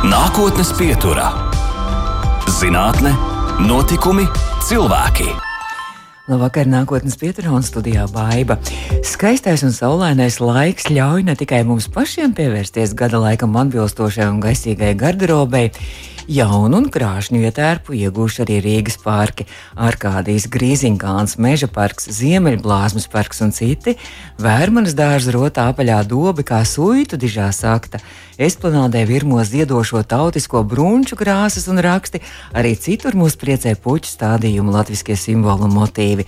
[0.00, 1.26] Nākotnes pieturā-
[2.58, 3.10] zinātne,
[3.60, 4.22] notikumi,
[4.64, 5.26] cilvēki.
[6.24, 8.56] Labvakar, nākotnes pieturā un studijā Baiva.
[9.04, 14.94] Skaistais un saulainais laiks ļauj ne tikai mums pašiem pievērsties gada laikam atbilstošai un gaisīgai
[14.96, 15.68] garderobei,
[16.28, 19.46] Jaunu un krāšņu ietērpu iegūši arī Rīgas parki,
[19.80, 23.96] Arkādijas Grīziņkāns, Meža parks, Ziemeļblāzmas parks un citi.
[24.40, 28.02] Vērmanas dārza rotā apaļā dobi kā suitu dižā sakta.
[28.40, 32.22] Esplanādē virmo ziedošo tautisko brunču krāsas un raksti,
[32.56, 36.26] arī citur mūs priecē puķu stādījumu latviskie simboli un motīvi.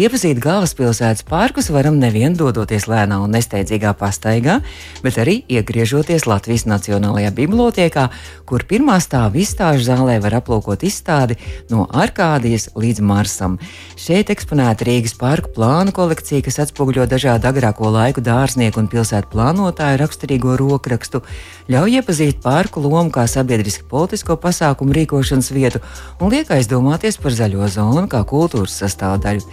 [0.00, 4.54] Iepazīt galvaspilsētas parkus varam nevien dodoties lēnā un nesteidzīgā pastaigā,
[5.04, 8.06] bet arī iegriežoties Latvijas Nacionālajā bibliotēkā,
[8.48, 11.36] kur pirmā stāva izstāžu zālē var aplūkot izstādi
[11.68, 13.58] no Arkādijas līdz Marsam.
[14.00, 20.00] Šeit eksponēta Rīgas parku plānu kolekcija, kas atspoguļo dažādu agrāko laiku dārznieku un pilsētu plānotāju
[20.00, 21.20] raksturīgo rokrakstu,
[21.68, 25.84] ļauj iepazīt parku lomu kā sabiedriski politisko pasākumu rīkošanas vietu
[26.22, 29.44] un liek aizdomāties par zaļo zonu kā kultūras sastāvdaļu.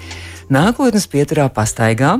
[0.48, 2.14] Nākotnes pieturā pastaigā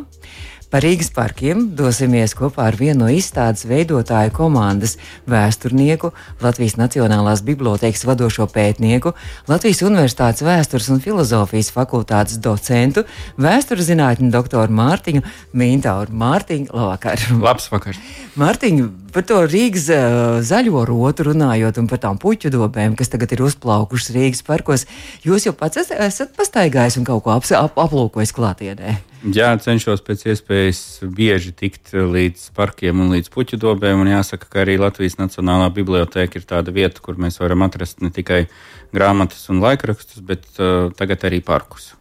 [0.68, 4.98] Par Rīgas parkiem dosimies kopā ar vienu no izstādes veidotāju komandas
[5.32, 6.10] vēsturnieku,
[6.44, 9.14] Latvijas Nacionālās bibliotēkas vadošo pētnieku,
[9.48, 13.06] Latvijas Universitātes vēstures un filozofijas fakultātes docentu,
[13.40, 15.24] vēstures zinātņu doktoru Mārtiņu
[15.56, 16.12] Mintauru.
[16.12, 17.24] Mārtiņu, labvakar!
[17.48, 18.04] Labs vakars!
[18.36, 23.32] Mārtiņu, par to Rīgas uh, zaļo rotu runājot un par tām puķu dobēm, kas tagad
[23.38, 24.84] ir uzplaukušas Rīgas parkos,
[25.24, 29.00] jūs jau pats esat pastaigājis un kaut ko ap, ap, aplūkojis klātienē.
[29.26, 34.04] Jā, cenšos pēc iespējas bieži tikt līdz parkiem un līdz puķu dobēm.
[34.12, 38.46] Jāsaka, ka arī Latvijas Nacionālā biblioteka ir tāda vieta, kur mēs varam atrast ne tikai
[38.94, 41.96] grāmatas un laikrakstus, bet uh, tagad arī parkus.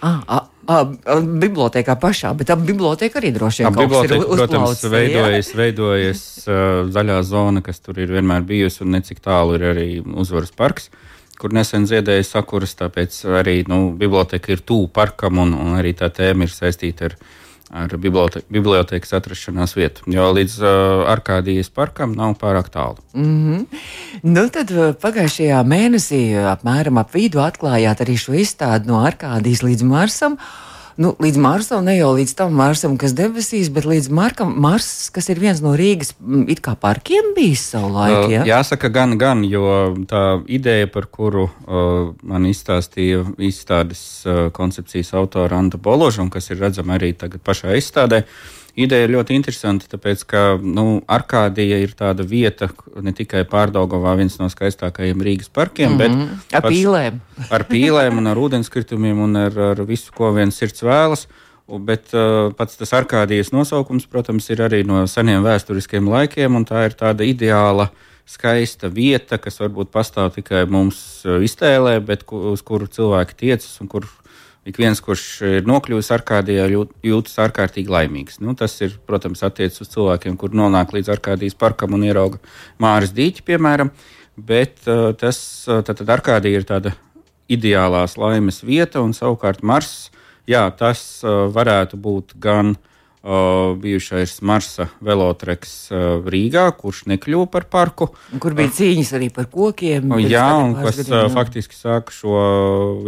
[0.00, 0.22] Ah,
[0.70, 0.86] ah,
[1.20, 4.30] bibliotēkā pašā, bet tā biblioteka arī droši vien ir uzplaucis.
[4.30, 6.56] Protams, veidojas, veidojas uh,
[6.94, 10.88] zaļā zona, kas tur ir vienmēr bijusi, un necik tālu ir arī uzvaras parks.
[10.88, 11.09] Uh,
[11.40, 16.10] kur nesen ziedēja sakuras, tāpēc arī nu, biblioteka ir tuvu parkam, un, un arī tā
[16.12, 17.16] tēma ir saistīta ar,
[17.82, 20.04] ar bibliote bibliotekas atrašanās vietu.
[20.12, 20.72] Jo līdz uh,
[21.10, 22.98] Arkādijas parkam nav pārāk tālu.
[23.14, 23.84] Mm -hmm.
[24.22, 26.22] nu, tad pagājušajā mēnesī,
[26.54, 30.38] apmēram ap vidu, atklājāt arī šo izstādi no Arkādijas līdz Marsam
[31.00, 35.30] nu, līdz Marsam, ne jau līdz tam Marsam, kas debesīs, bet līdz Markam, Mars, kas
[35.32, 36.12] ir viens no Rīgas
[36.80, 38.28] parkiem bijis savu laiku.
[38.34, 38.44] Ja?
[38.48, 39.64] Jāsaka, gan, gan, jo
[40.10, 46.52] tā ideja, par kuru uh, man izstāstīja izstādes uh, koncepcijas autora Anta Boloža, un kas
[46.52, 51.80] ir redzama arī tagad pašā izstādē, uh, Ideja ir ļoti interesanta, tāpēc, ka nu, Arkādija
[51.82, 52.70] ir tāda vieta,
[53.02, 56.28] ne tikai pārdaugavā viens no skaistākajiem Rīgas parkiem, mm -hmm.
[56.50, 57.20] bet ar pīlēm.
[57.56, 61.26] ar pīlēm un ar ūdenskritumiem un ar, ar visu, ko viens sirds vēlas.
[61.70, 66.84] Bet uh, pats tas Arkādijas nosaukums, protams, ir arī no seniem vēsturiskiem laikiem, un tā
[66.88, 67.90] ir tāda ideāla,
[68.26, 73.88] skaista vieta, kas varbūt pastāv tikai mums uh, iztēlē, bet uz kuru cilvēki tiecas un
[73.88, 74.06] kur
[74.68, 76.66] ik viens, kurš ir nokļuvis Arkādijā,
[77.06, 78.40] jūtas ārkārtīgi laimīgs.
[78.44, 82.40] Nu, tas ir, protams, attiecas uz cilvēkiem, kur nonāk līdz Arkādijas parkam un ierauga
[82.82, 83.92] Māras dīķi, piemēram.
[84.40, 86.94] Bet uh, tas tad Arkādija ir tāda
[87.50, 90.12] ideālās laimes vieta, un savukārt Mars,
[90.48, 97.66] jā, tas uh, varētu būt gan uh, bijušais Marsa velotreks uh, Rīgā, kurš nekļuva par
[97.72, 98.12] parku.
[98.40, 100.14] Kur bija cīņas arī par kokiem.
[100.28, 102.40] Jā, un kas uh, faktiski sāka šo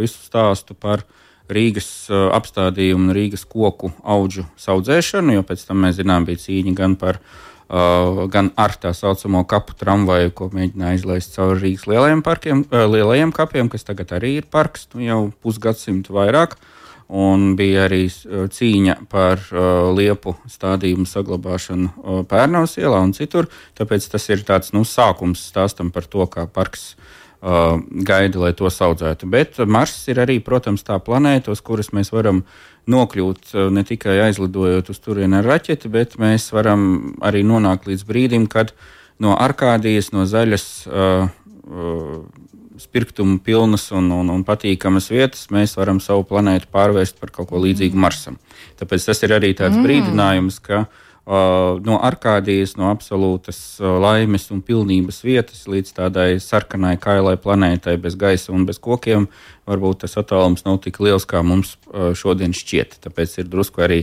[0.01, 1.19] visu stāstu par uh,
[1.51, 6.95] Rīgas apstādījumu un Rīgas koku augu audzēšanu, jo pēc tam mēs zinām, bija cīņa gan
[6.99, 7.19] par
[8.29, 13.71] gan ar tā saucamo kapu tramvaju, ko mēģināja izlaist cauri Rīgas lielajiem, parkiem, lielajiem kapiem,
[13.71, 16.57] kas tagad arī ir parks nu, jau pusgadsimtu vairāk.
[17.13, 23.49] Un bija arī cīņa par uh, liepu stādījumu saglabāšanu uh, Pērnavas ielā un citur.
[23.77, 28.53] Tāpēc tas ir tāds nu, sākums stāstam par to, kā parks uh, uh, gaida, lai
[28.57, 29.27] to audzētu.
[29.29, 32.43] Bet Mars ir arī, protams, tā planēta, uz kuras mēs varam
[32.89, 38.07] nokļūt uh, ne tikai aizlidojot uz turieni ar raķeti, bet mēs varam arī nonākt līdz
[38.07, 38.73] brīdim, kad
[39.23, 40.69] no Arkādijas, no zaļas.
[40.87, 41.27] Uh,
[41.67, 42.23] uh,
[42.83, 47.61] Spirktumu pilnas un, un, un patīkamas vietas, mēs varam savu planētu pārvērst par kaut ko
[47.61, 48.39] līdzīgu Marsam.
[48.79, 49.85] Tāpēc tas ir arī tāds mm.
[49.85, 57.37] brīdinājums, ka uh, no Arkādijas, no absolūtas laimes un pilnības vietas līdz tādai sarkanai, kailai
[57.39, 59.29] planētai bez gaisa un bez kokiem.
[59.69, 61.77] Varbūt tas attālums nav tik liels, kā mums
[62.19, 62.97] šodien šķiet.
[63.05, 64.01] Tāpēc ir drusku arī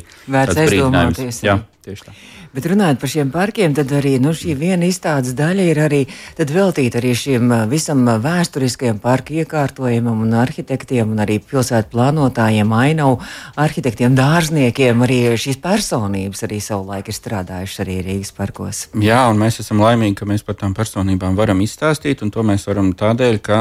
[1.05, 1.43] Vērts.
[1.45, 1.59] Jā,
[1.91, 2.15] tieši tā.
[2.55, 6.01] Bet runājot par šiem parkiem, tad arī nu, šī viena izstādes daļa ir arī
[6.39, 13.19] veltīta arī šiem visam vēsturiskajam parku iekārtojumam un arhitektiem un arī pilsētu plānotājiem, ainavu
[13.61, 15.05] arhitektiem, dārzniekiem.
[15.07, 18.83] Arī šīs personības arī savulaik ir strādājušas arī Rīgas parkos.
[18.99, 22.67] Jā, un mēs esam laimīgi, ka mēs par tām personībām varam izstāstīt, un to mēs
[22.71, 23.61] varam tādēļ, ka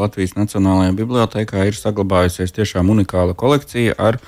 [0.00, 4.20] Latvijas Nacionālajā bibliotekā ir saglabājusies tiešām unikāla kolekcija ar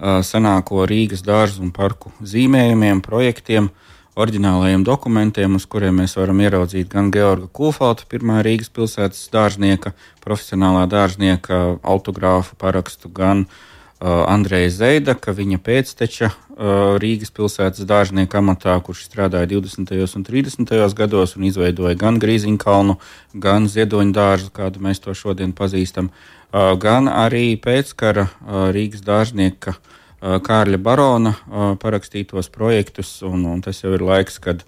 [0.00, 3.70] senāko Rīgas dārzu un parku zīmējumiem, projektiem,
[4.16, 9.92] oriģinālajiem dokumentiem, uz kuriem mēs varam ieraudzīt gan Georga Kūfalta, pirmā Rīgas pilsētas dārznieka,
[10.24, 13.64] profesionālā dārznieka autogrāfu parakstu, gan uh,
[14.00, 19.94] Andreja Zeidaka, viņa pēcteča uh, Rīgas pilsētas dārznieka amatā, kurš strādāja 20.
[20.18, 20.72] un 30.
[20.98, 22.98] gados un izveidoja gan Grīziņkalnu,
[23.40, 26.10] gan Ziedoņu dārzu, kādu mēs to šodien pazīstam.
[26.52, 28.28] Uh, gan arī pēckara
[28.76, 29.78] Rīgas dārznieka
[30.20, 31.34] Kārļa Barona
[31.80, 34.62] parakstītos projektus, un, un tas jau ir laiks, kad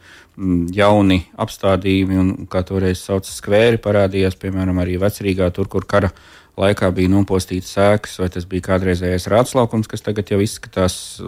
[0.76, 6.12] jauni apstādījumi, un kā toreiz sauca skvēri, parādījās, piemēram, arī vecrīgā, tur, kur kara
[6.58, 11.18] laikā bija nopostīts sēklas, vai tas bija kādreizējais rādslaukums, kas tagad jau izskatās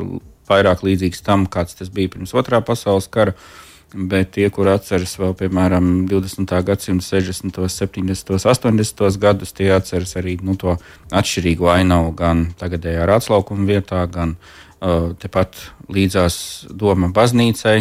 [0.50, 3.36] vairāk līdzīgs tam, kāds tas bija pirms otrā pasaules kara.
[3.36, 6.52] Uh, Bet tie, kur atceras vēl, piemēram, 20.
[6.62, 9.18] gadsimta 60., 70., 80.
[9.18, 10.76] gadus, tie atceras arī nu, to
[11.10, 15.58] atšķirīgo ainavu gan tagadējā rātslaukuma vietā, gan uh, tepat
[15.90, 16.36] līdzās
[16.70, 17.80] Doma baznīcai,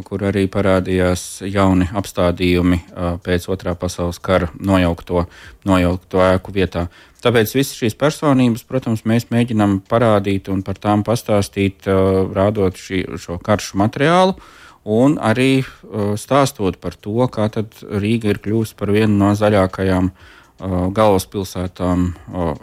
[0.00, 2.78] kur arī parādījās jauni apstādījumi
[3.24, 5.26] pēc otrā pasaules kara nojaukto,
[5.68, 6.86] nojaukto ēku vietā.
[7.22, 13.38] Tāpēc visas šīs personības, protams, mēs mēģinām parādīt un par tām pastāstīt, rādot šī, šo
[13.38, 14.34] karšu materiālu.
[14.82, 15.62] Un arī
[16.18, 20.30] stāstot par to, kā Rīga ir kļuvusi par vienu no zaļākajām uh,
[20.92, 22.12] galvaspilsētām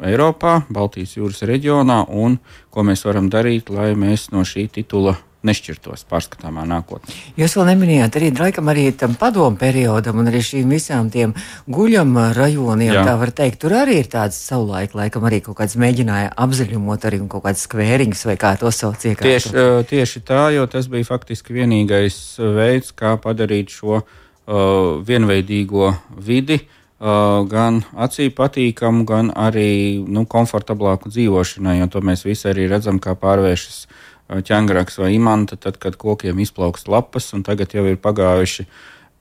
[0.05, 2.37] Eiropā, Baltijas jūras reģionā, un
[2.71, 5.17] ko mēs varam darīt, lai mēs no šī titula
[5.47, 7.13] nešķirtos pārskatāmā nākotnē.
[7.39, 11.33] Jūs vēl neminējāt arī, laikam, arī tam padomu periodam un arī šīm visām tiem
[11.71, 13.05] guļam rajoniem, Jā.
[13.07, 17.21] tā var teikt, tur arī ir tāds savulaik, laikam, arī kaut kāds mēģināja apzaļumot arī
[17.31, 19.29] kaut kāds skvēriņus vai kā to sauc iekārtu.
[19.29, 22.19] Tieši, tieši tā, jo tas bija faktiski vienīgais
[22.59, 31.11] veids, kā padarīt šo uh, vienveidīgo vidi uh, gan acī patīkamu, gan arī nu, komfortablāku
[31.13, 33.85] dzīvošanai, jo to mēs visi arī redzam, kā pārvēršas
[34.29, 38.67] ķēngraks vai imanta, tad, kad kokiem izplaukst lapas, un tagad jau ir pagājuši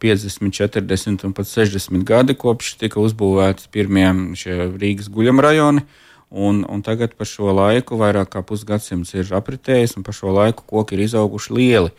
[0.02, 5.82] 50, 40 un pat 60 gadi, kopš tika uzbūvēti pirmie Rīgas guļamrajoni.
[6.28, 10.66] Un, un tagad par šo laiku vairāk kā pusgadsimts ir apritējis, un par šo laiku
[10.68, 11.94] koki ir izauguši lieli.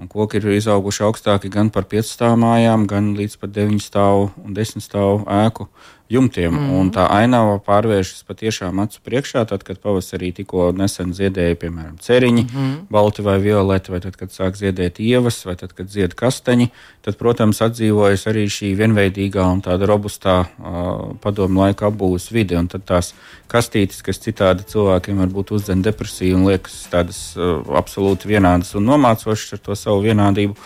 [0.00, 4.28] Un koki ir izauguši augstāki gan par 5 stāvu mājām, gan līdz pat 9 stāvu
[4.44, 5.66] un 10 stāvu ēku
[6.10, 6.50] jumtiem.
[6.52, 6.70] Mm.
[6.80, 12.42] Un tā ainava pārvēršas patiešām acu priekšā, tad, kad pavasarī tikko nesen ziedēja, piemēram, ceriņi,
[12.42, 12.74] mm -hmm.
[12.90, 16.70] balti vai violeti, vai tad, kad sāk ziedēt ievas, vai tad, kad zied kasteņi,
[17.06, 22.58] tad, protams, atdzīvojas arī šī vienveidīgā un tāda robustā uh, padomu laika apbūves vide.
[22.58, 23.14] Un tad tās
[23.46, 28.84] kastītes, kas citādi cilvēkiem var būt uzdzen depresiju un liekas tādas uh, absolūti vienādas un
[28.84, 30.56] nomācošas ar to savu vienādību,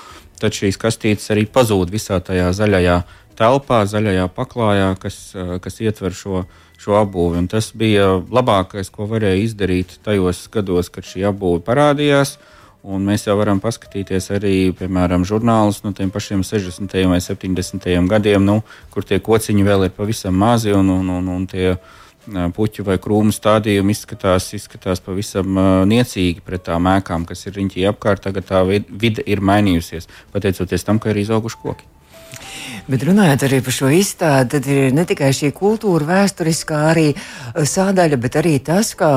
[0.41, 3.02] tad šīs kastītes arī pazūd visā tajā zaļajā
[3.39, 6.45] telpā, zaļajā paklājā, kas, eh, kas ietver šo,
[6.79, 7.39] šo apbūvi.
[7.39, 12.37] Un tas bija labākais, ko varēja izdarīt tajos gados, kad šī apbūve parādījās.
[12.85, 16.93] Un mēs jau varam paskatīties arī, piemēram, žurnālus no tiem pašiem 60.
[17.09, 18.09] vai 70.
[18.09, 21.79] gadiem, nu, kur tie kociņi vēl ir pavisam mazi un, un, un, un tie eh,
[22.53, 27.89] puķu vai krūmu stādījumi izskatās, izskatās pavisam uh, niecīgi pret tām ēkām, kas ir riņķī
[27.95, 28.27] apkārt.
[28.29, 31.94] Tagad tā vide ir mainījusies, pateicoties tam, ka ir izauguši koki.
[32.89, 37.63] Bet runājot arī par šo izstādi, tad ir ne tikai šī kultūra, vēsturiskā arī uh,
[37.69, 39.11] sādaļa, bet arī tas, ka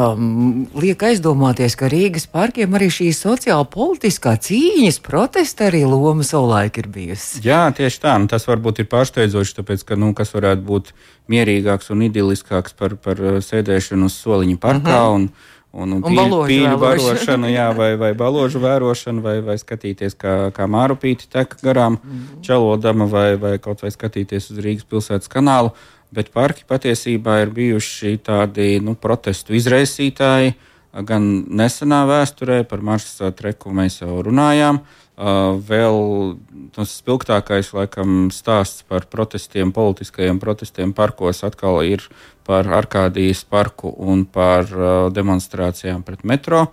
[0.77, 6.87] liek aizdomāties, ka Rīgas parkiem arī šī sociāla politiskā cīņas protesta arī loma savulaik ir
[6.93, 7.43] bijusi.
[7.47, 8.15] Jā, tieši tā.
[8.21, 10.95] Nu, tas varbūt ir pārsteidzoši, tāpēc, ka nu, kas varētu būt
[11.31, 15.03] mierīgāks un idiliskāks par, par uh, sēdēšanu uz soliņa parkā.
[15.03, 15.29] Uh mhm.
[15.29, 15.53] -huh.
[15.77, 20.33] Un, Un, un, pīļu, pīļu vērošana, jā, vai, vai baložu vērošana, vai, vai skatīties, kā,
[20.55, 22.41] kā mārupīti tek garām mm -hmm.
[22.41, 25.71] čelodama, vai, vai kaut vai skatīties uz Rīgas pilsētas kanālu.
[26.11, 30.55] Bet parki patiesībā ir bijuši tādi nu, protestu izraisītāji.
[31.03, 34.75] Gan nesenā vēsturē par maršrutu treku mēs jau runājām.
[34.75, 36.37] Uh, vēl
[36.75, 42.05] tas spilgtākais, laikam, stāsts par protestiem, politiskajiem protestiem parkos atkal ir
[42.45, 46.67] par Arkādijas parku un par uh, demonstrācijām pret metro.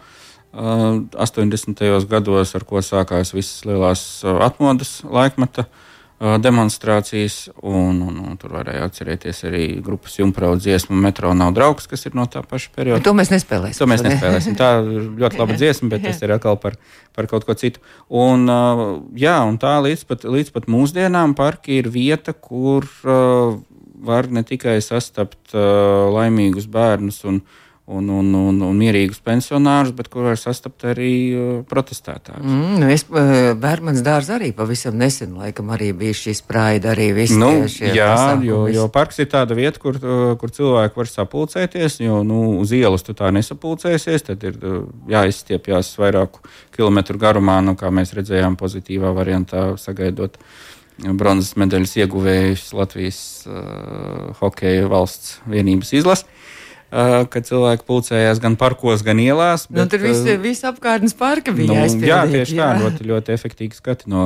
[0.55, 1.81] Uh, 80.
[2.07, 5.67] gados, ar ko sākās visas lielās uh, atmodas laikmeta
[6.21, 12.07] demonstrācijas, un, un, un tur varēja atcerēties arī grupas jumpraudu dziesmu Metro nav draugs, kas
[12.07, 13.03] ir no tā paša perioda.
[13.05, 13.81] To mēs nespēlēsim.
[13.83, 14.57] To mēs nespēlēsim.
[14.59, 16.79] Tā ir ļoti laba dziesma, bet tas ir atkal par,
[17.17, 17.83] par kaut ko citu.
[18.09, 18.47] Un,
[19.19, 22.87] jā, un tā līdz pat, līdz pat mūsdienām parki ir vieta, kur
[24.05, 30.09] var ne tikai sastapt laimīgus bērnus un bērnus, un, un, un, un mierīgus pensionārus, bet
[30.13, 32.41] kur var sastapt arī uh, protestētājus.
[32.41, 37.11] Mm, nu es, uh, Bērmans dārza arī pavisam nesen, laikam, arī bija šīs praida, arī
[37.17, 38.79] visi nu, šie Jā, pasākumi, jo, visi.
[38.79, 43.05] jo parks ir tāda vieta, kur, uh, kur cilvēki var sapulcēties, jo nu, uz ielas
[43.05, 44.57] tu tā nesapulcēsies, tad ir
[45.13, 46.41] jāizstiepjas vairāku
[46.73, 50.41] kilometru garumā, nu, kā mēs redzējām pozitīvā variantā sagaidot
[51.19, 56.31] bronzas medaļas ieguvējus Latvijas uh, hokeja valsts vienības izlases
[56.95, 59.67] kad cilvēki pulcējās gan parkos, gan ielās.
[59.67, 62.11] Nu, bet, nu, tur viss vis apkārtnes parka bija nu, aizpildīti.
[62.11, 62.69] Jā, tieši jā.
[62.71, 64.25] tā, ļoti, ļoti efektīgi skati no,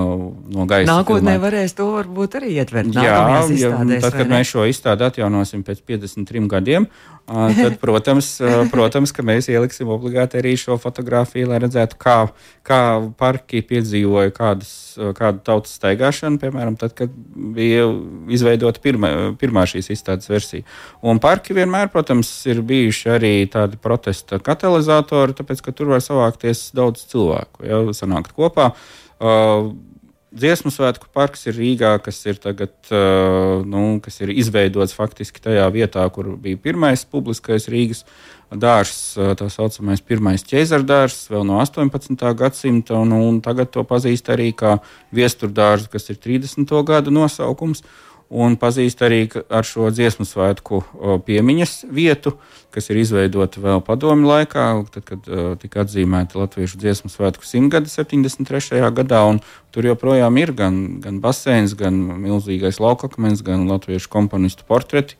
[0.52, 0.90] no gaisa.
[0.90, 1.44] Nākotnē filmēt.
[1.46, 2.92] varēs to varbūt arī ietvert.
[2.92, 3.20] Jā,
[3.56, 3.72] ja,
[4.04, 6.88] tad, kad mēs šo izstādi atjaunosim pēc 53 gadiem,
[7.28, 8.34] tad, protams,
[8.72, 12.18] protams, ka mēs ieliksim obligāti arī šo fotografiju, lai redzētu, kā,
[12.66, 12.82] kā
[13.20, 14.72] parki piedzīvoja kādas,
[15.16, 17.12] kādu tautas staigāšanu, piemēram, tad, kad
[17.56, 17.88] bija
[18.34, 20.68] izveidota pirma, pirmā šīs izstādes versija.
[21.00, 26.70] Un parki vienmēr, protams, ir bijuši arī tādi protesta katalizatori, tāpēc, ka tur var savākties
[26.76, 28.72] daudz cilvēku, jau sanākt kopā.
[29.18, 29.74] Uh,
[30.28, 35.64] Dziesmu svētku parks ir Rīgā, kas ir, tagad, uh, nu, kas ir izveidots faktiski tajā
[35.72, 38.02] vietā, kur bija pirmais publiskais Rīgas
[38.52, 42.20] dārzs, tā saucamais pirmais ķēzardārs, vēl no 18.
[42.36, 44.76] gadsimta, un, un tagad to pazīst arī kā
[45.16, 46.76] viesturdārzu, kas ir 30.
[46.92, 47.80] gadu nosaukums.
[47.80, 50.82] Uh, un pazīst arī ar šo dziesmu svētku
[51.24, 52.34] piemiņas vietu,
[52.74, 57.88] kas ir izveidota vēl padomju laikā, tad, kad uh, tika atzīmēta Latviešu dziesmu svētku simtgade
[57.88, 58.82] 73.
[59.00, 59.24] gadā.
[59.72, 65.16] Tur joprojām ir gan, gan baseins, gan milzīgais laukakmens, gan latviešu komponistu portreti.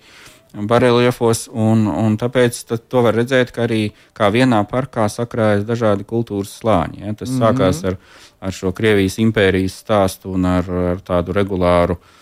[0.48, 6.54] Bareliefos, un, un tāpēc to var redzēt, ka arī kā vienā parkā sakrājas dažādi kultūras
[6.60, 7.02] slāņi.
[7.04, 7.12] Ja?
[7.12, 7.44] Tas mm -hmm.
[7.44, 7.98] sākās ar,
[8.40, 12.17] ar šo Krievijas impērijas stāstu un ar, ar tādu regulāru uh,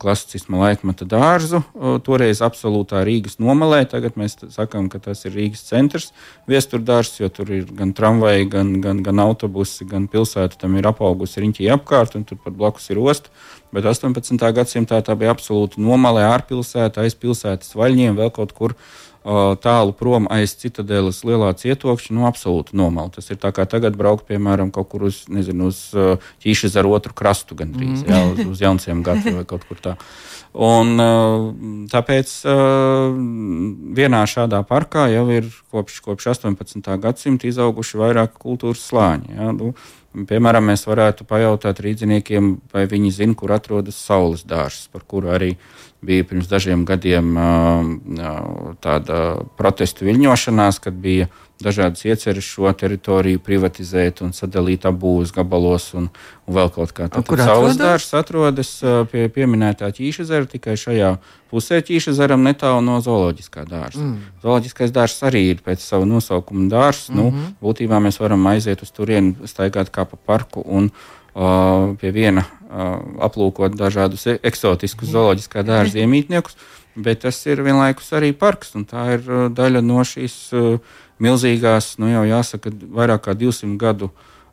[0.00, 1.62] klasicisma laikmeta dārzu,
[2.04, 3.82] toreiz absolūtā Rīgas nomalē.
[3.88, 6.10] Tagad mēs sakām, ka tas ir Rīgas centrs,
[6.50, 11.42] viesturdārs, jo tur ir gan tramvaji, gan, gan, gan autobusi, gan pilsēta tam ir apaugusi
[11.42, 13.32] riņķī apkārt, un tur pat blakus ir osta.
[13.72, 14.36] Bet 18.
[14.54, 18.76] gadsimtā tā bija absolūti nomalē, ārpilsēta, aiz pilsētas vaļņiem, vēl kaut kur
[19.60, 23.12] tālu prom aiz citadeles lielā cietokšņa, nu, absolūti nomali.
[23.16, 25.90] Tas ir tā kā tagad braukt, piemēram, kaut kur uz, nezinu, uz
[26.40, 28.08] ķīšas ar otru krastu gandrīz, mm.
[28.08, 29.96] jā, uz, uz jaunciem gadu vai kaut kur tā.
[30.50, 30.96] Un,
[31.92, 32.32] tāpēc
[34.00, 36.90] vienā šādā parkā jau ir kopš, kopš 18.
[37.04, 39.36] gadsimta izauguši vairāk kultūras slāņi.
[39.36, 39.74] Jā, nu,
[40.10, 45.52] Piemēram, mēs varētu pajautāt rīdziniekiem, vai viņi zina, kur atrodas saules dārsts, par kuru arī
[46.02, 47.36] bija pirms dažiem gadiem
[48.82, 49.20] tāda
[49.60, 51.28] protestu viļņošanās, kad bija
[51.64, 56.08] dažādas ieceres šo teritoriju privatizēt un sadalīt abūs gabalos un,
[56.46, 57.26] un vēl kaut kā tādu.
[57.28, 58.72] Kur saules dārsts atrodas
[59.12, 61.12] pie pieminētā ķīša zera, tikai šajā
[61.50, 64.02] pusē ķīša zeram netālu no zooloģiskā dārza.
[64.02, 64.34] Mm.
[64.44, 67.10] Zooloģiskais dārzs arī ir pēc sava nosaukuma dārzs.
[67.10, 67.22] Mm -hmm.
[67.22, 67.54] nu, mhm.
[67.62, 70.90] būtībā mēs varam aiziet uz turieni, staigāt kā pa parku un
[71.34, 75.12] uh, pie viena uh, aplūkot dažādus e, eksotiskus mm.
[75.12, 76.56] zooloģiskā dārza iemītniekus.
[76.96, 79.22] Bet tas ir vienlaikus arī parks, un tā ir
[79.54, 80.80] daļa no šīs uh,
[81.22, 84.10] milzīgās, nu jau jāsaka, vairāk kā 200 gadu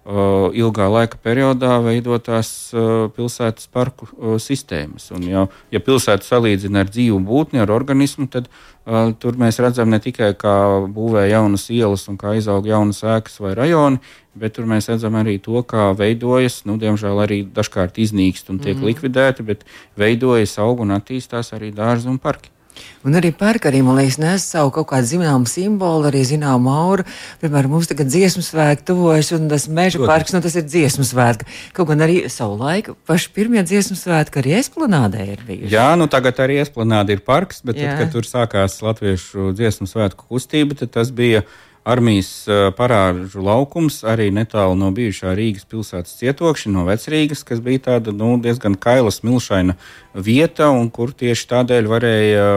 [0.07, 5.09] uh, ilgā laika periodā veidotās uh, pilsētas parku uh, sistēmas.
[5.15, 9.91] Un, ja, ja pilsētu salīdzina ar dzīvu būtni, ar organismu, tad uh, tur mēs redzam
[9.91, 10.55] ne tikai kā
[10.93, 14.01] būvē jaunas ielas un kā izaug jaunas ēkas vai rajoni,
[14.38, 18.77] bet tur mēs redzam arī to, kā veidojas, nu, diemžēl arī dažkārt iznīkst un tiek
[18.77, 18.91] mm.
[18.91, 19.65] likvidēti, bet
[20.00, 22.53] veidojas, aug un attīstās arī dārzi un parki.
[23.07, 27.05] Un arī pērk arī, man liekas, nes savu kaut kādu zināmu simbolu, arī zināmu auru.
[27.41, 31.48] Piemēram, mums tagad dziesmu svētki tuvojas, un tas meža parks, nu tas ir dziesmu svētki.
[31.77, 35.72] Kaut gan arī savu laiku, paši pirmie dziesmu svētki arī esplanādē ir bijuši.
[35.75, 40.27] Jā, nu tagad arī esplanāde ir parks, bet tad, kad tur sākās latviešu dziesmu svētku
[40.27, 41.46] kustība, tad tas bija
[41.88, 42.29] armijas
[42.77, 48.36] parāžu laukums arī netālu no bijušā Rīgas pilsētas cietokšņa, no Vecrīgas, kas bija tāda nu,
[48.44, 49.77] diezgan kaila, smilšaina
[50.13, 52.48] vieta, un kur tieši tādēļ varēja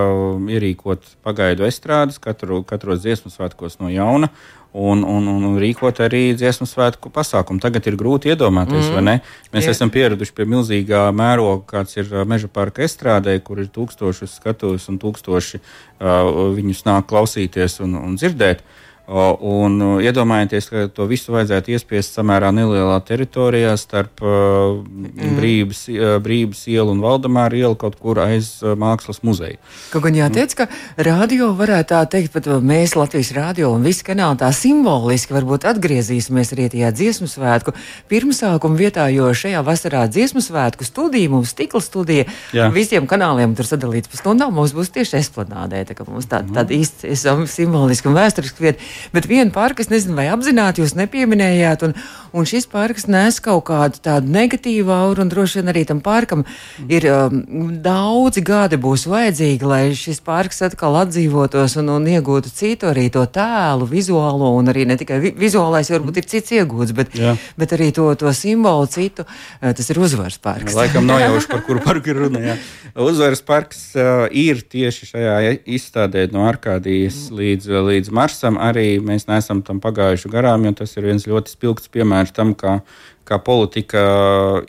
[0.57, 4.33] ierīkot pagaidu estrādes katru, katros dziesmu svētkos no jauna.
[4.71, 7.59] Un, un, un rīkot arī dziesmu svētku pasākumu.
[7.59, 8.93] Tagad ir grūti iedomāties, mm.
[8.95, 9.15] vai ne?
[9.51, 9.73] Mēs Jā.
[9.75, 15.01] esam pieraduši pie milzīgā mēroga, kāds ir meža parka estrādē, kur ir tūkstoši skatuves un
[15.03, 18.63] tūkstoši uh, viņus nāk klausīties un, un dzirdēt.
[18.63, 25.33] Uh, Un iedomājieties, ka to visu vajadzētu iespiest samērā nelielā teritorijā starp mm.
[25.35, 25.81] brības,
[26.23, 29.59] brības ielu un Valdemāra ielu kaut kur aiz mākslas muzeja.
[29.90, 30.69] Kaut gan jāteic, ka
[31.02, 36.55] radio varētu tā teikt, pat mēs Latvijas radio un visi kanāli tā simboliski varbūt atgriezīsimies
[36.55, 37.75] arī tajā dziesmu svētku
[38.11, 42.71] pirmsākuma vietā, jo šajā vasarā dziesmu svētku studija, mums stikla studija, Jā.
[42.75, 46.79] visiem kanāliem tur sadalīts pa stundām, mums būs tieši esplanādē, tā kā mums tā, tāda
[46.79, 47.17] īsti
[47.50, 48.90] simboliska un vēsturiska vieta.
[49.14, 51.95] Bet viena parka, es nezinu, vai apzināti jūs nepieminējāt, un,
[52.37, 56.45] un šis parks nes kaut kādu tādu negatīvu auru, un droši vien arī tam parkam
[56.88, 62.90] ir um, daudzi gadi būs vajadzīgi, lai šis parks atkal atdzīvotos un, un iegūtu citu
[62.90, 67.14] arī to tēlu, vizuālo, un arī ne tikai vi vizuālais, varbūt ir cits iegūts, bet,
[67.16, 67.35] Jā.
[67.61, 69.26] bet arī to, to simbolu citu.
[69.61, 70.76] Uh, tas ir uzvaras parks.
[70.76, 72.42] Laikam nojaušu, par kuru parku ir runa.
[72.50, 72.57] Jā.
[73.00, 75.37] Uzvaras parks uh, ir tieši šajā
[75.71, 78.59] izstādē no Arkādijas līdz, līdz Marsam.
[78.61, 82.81] Arī mēs neesam tam pagājuši garām, jo tas ir viens ļoti spilgts piemērs tam, kā,
[83.29, 84.03] kā politika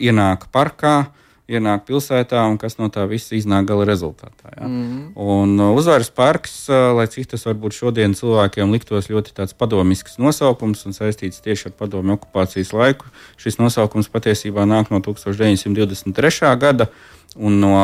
[0.02, 0.96] ienāk parkā.
[1.52, 4.52] Ienāk pilsētā, un kas no tā visa iznāk gala rezultātā.
[4.54, 4.68] Ja?
[4.68, 5.12] Mm.
[5.20, 10.86] Un uh, uzvaras parks, uh, lai cik tas varbūt šodien cilvēkiem liktos ļoti padomisks nosaukums
[10.88, 16.54] un saistīts tieši ar padomju okupācijas laiku, šis nosaukums patiesībā nāk no 1923.
[16.62, 16.88] gada.
[17.32, 17.76] Un no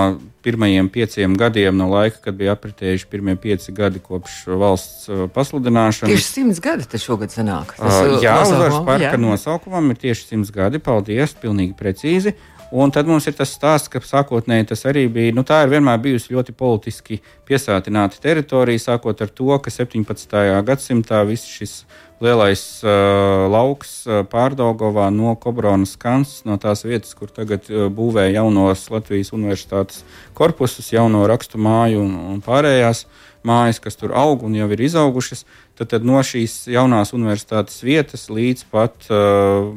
[0.44, 6.12] pirmajiem pieciem gadiem, no laika, kad bija apritējuši pirmie pieci gadi kopš valsts uh, pasludināšanas.
[6.12, 7.72] Tieši simts gadi tas šogad sanāk.
[7.78, 9.22] Tas, uh, jā, uzvaras parka jā.
[9.22, 10.82] nosaukumam ir tieši simts gadi.
[10.84, 12.36] Paldies, pilnīgi precīzi.
[12.70, 15.32] Un tad mums ir tas stāsts, ka sākotnēji tas arī bija.
[15.32, 17.16] Nu, tā ir vienmēr bijusi ļoti politiski
[17.48, 20.36] piesātināta teritorija, sākot ar to, ka 17.
[20.68, 21.78] gadsimtā viss šis
[22.20, 28.26] lielais uh, lauks uh, pārdaugovā no Kobronas kances, no tās vietas, kur tagad uh, būvē
[28.34, 30.02] jaunos Latvijas universitātes
[30.36, 33.06] korpusus, jauno rakstu māju un, un pārējās
[33.48, 35.46] mājas, kas tur aug un jau ir izaugušas.
[35.78, 39.68] Tad, tad no šīs jaunās universitātes vietas līdz pat uh,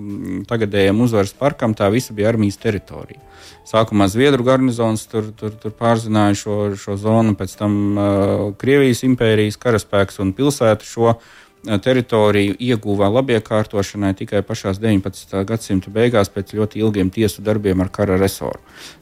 [0.50, 3.22] tagadējiem uzvaras parkam tā visa bija armijas teritorija.
[3.70, 9.62] Sākumā Zviedru garnizons tur, tur, tur pārzināja šo, šo zonu, pēc tam uh, Krievijas impērijas
[9.62, 11.14] karaspēks un pilsētu šo
[11.62, 15.44] teritoriju ieguva labiekārtošanai tikai pašā 19.
[15.46, 18.58] gadsimta beigās, pēc ļoti ilgiem tiesu darbiem ar kara resoru.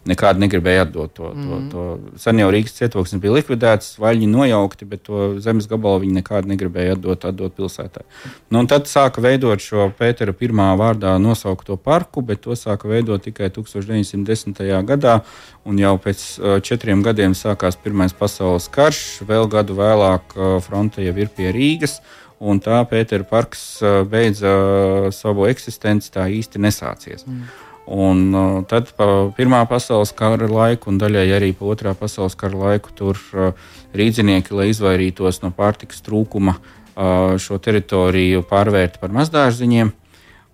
[0.10, 1.32] Nekādi negribēja atdot to.
[1.32, 1.48] Mm.
[1.48, 2.20] to, to.
[2.20, 6.98] Sen jau Rīgas cietoksnis bija likvidēts, vaļņi nojaukti, bet to zemes gabalu viņi nekādi negribēja
[6.98, 8.04] atdot, atdot pilsētai.
[8.52, 13.52] Nu, tad sāka veidot šo Pētera pirmā vārdā nosaukto parku, bet to sāka veidot tikai
[13.56, 14.64] 1910.
[14.90, 15.22] gadā.
[15.70, 16.26] Un jau pēc
[16.66, 20.34] četriem gadiem sākās Pirmais pasaules karš, vēl gadu vēlāk
[20.66, 22.00] fronte jau ir pie Rīgas
[22.40, 23.64] un tā Pētera parks
[24.10, 24.54] beidza
[25.16, 27.26] savu eksistenci tā īsti nesācies.
[27.28, 27.50] Mm.
[27.90, 32.58] Un uh, tad pa Pirmā pasaules kara laiku, un daļai arī pa Otrā pasaules kara
[32.58, 39.90] laiku, tur uh, rīznieki, lai izvairītos no pārtikas trūkuma, uh, šo teritoriju pārvērta par mazdārziņiem.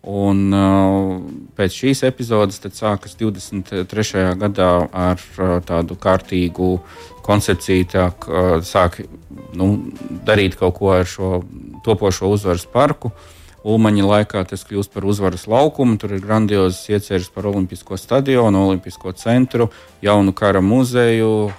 [0.05, 1.15] Un, uh,
[1.57, 4.35] pēc šīs epizodes sākas 23.
[4.37, 6.75] gadā ar uh, tādu kārtīgu
[7.25, 8.99] koncepciju, tā, uh, sāk
[9.57, 9.71] nu,
[10.27, 11.39] darīt kaut ko ar šo
[11.85, 13.09] topošo uzvaras parku.
[13.65, 15.97] Ulmaņa laikā tas kļūst par uzvaras laukumu.
[15.97, 19.71] Tur ir grandiozas ieceres par Olimpisko stadionu, Olimpisko centru,
[20.05, 21.49] jaunu kara muzeju,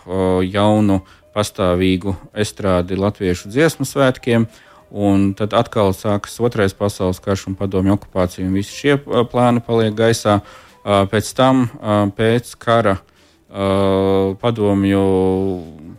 [0.47, 1.01] jaunu
[1.35, 4.47] pastāvīgu estrādi latviešu dziesmu svētkiem.
[4.91, 9.95] Un tad atkal sākas otrais pasaules karš un padomju okupācija, un visi šie plāni paliek
[9.97, 10.41] gaisā.
[10.87, 11.67] Pēc tam,
[12.15, 13.01] pēc kara,
[14.43, 15.03] padomju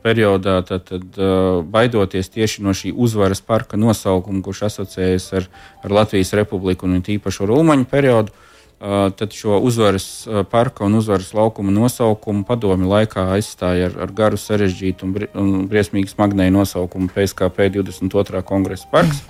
[0.04, 1.20] periodā, tad, tad
[1.68, 5.50] baidoties tieši no šī uzvaras parka nosaukuma, kurš asociējas ar,
[5.84, 8.36] ar Latvijas republiku un tīpaši ar Ulmaņu periodu,
[8.80, 15.08] tad šo uzvaras parka un uzvaras laukuma nosaukumu padomi laikā aizstāja ar, ar garu sarežģītu
[15.08, 18.44] un, bri, un briesmīgi smagnēju nosaukumu PSKP 22.
[18.46, 19.24] kongresa parks.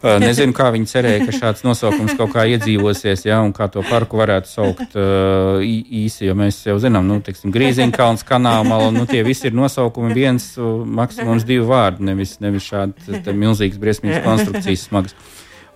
[0.00, 4.16] Nezinu, kā viņi cerēja, ka šāds nosaukums kaut kā iedzīvosies, ja, un kā to parku
[4.16, 6.24] varētu saukt uh, īsi.
[6.24, 10.54] Jo mēs jau zinām, nu, teiksim, Grīziņkalns, kanāla, nu, tie visi ir nosaukumi viens,
[11.00, 15.18] maksimums divi vārdi, nevis, nevis šādi milzīgas, briesmīgas konstrukcijas smagas.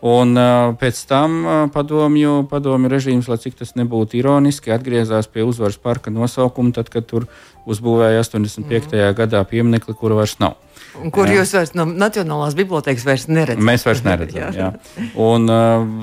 [0.05, 0.37] Un
[0.77, 1.37] pēc tam
[1.73, 7.09] padomju, padomju režīms, lai cik tas nebūtu ironiski, atgriezās pie uzvaras parka nosaukuma, tad, kad
[7.09, 7.25] tur
[7.64, 8.93] uzbūvēja 85.
[8.93, 9.17] Mm.
[9.17, 10.59] gadā pieminekli, kura vairs nav.
[11.01, 11.40] Un kur jā.
[11.40, 13.64] jūs vairs no Nacionālās bibliotekas vairs neredzat?
[13.64, 14.43] Mēs vairs neredzam.
[14.45, 14.69] jā.
[14.77, 15.09] Jā.
[15.25, 15.49] Un,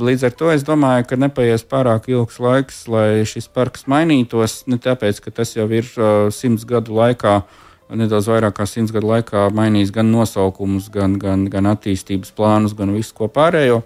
[0.02, 4.64] līdz ar to es domāju, ka nepaies pārāk ilgs laiks, lai šis parks mainītos.
[4.66, 5.86] Ne tāpēc, ka tas jau ir
[6.34, 7.60] simts gadu laikā uh,
[7.98, 12.94] nedaudz vairāk kā simts gadu laikā mainījis gan nosaukumus, gan, gan, gan attīstības plānus, gan
[12.96, 13.82] visu ko pārējo.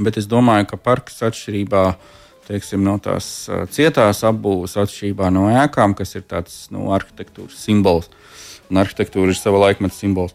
[0.00, 1.84] Bet es domāju, ka parks atšķirībā
[2.48, 3.26] teiksim, no tās
[3.74, 8.08] cietās apbūves, atšķirībā no ēkām, kas ir tāds nu, arhitektūras simbols,
[8.70, 10.34] un arhitektūra ir sava laikmeta simbols.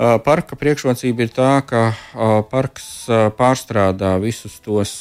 [0.00, 1.80] Parka priekšrocība ir tā, ka
[2.48, 3.04] parks
[3.36, 4.92] pārstrādā visus tos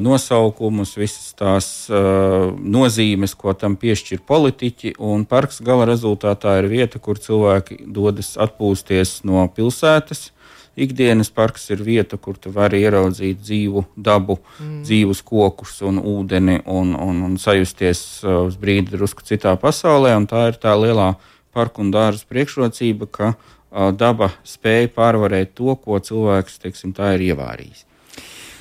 [0.00, 4.94] nosaukumus, visas tās nozīmes, ko tam piešķir politiķi.
[5.28, 10.30] Parks gala rezultātā ir vieta, kur cilvēki dodas atpūsties no pilsētas.
[10.74, 14.80] Ikdienas parks ir vieta, kur tu vari ieraudzīt dzīvu dabu, mm.
[14.88, 20.16] dzīvus kokus un ūdeni un, un, un sajusties uz brīdi drusku citā pasaulē.
[20.26, 21.12] Tā ir tā lielā
[21.54, 23.52] parku un dārza priekšrocība, ka uh,
[23.98, 27.84] daba spēja pārvarēt to, ko cilvēks teiksim, ir ievārījis.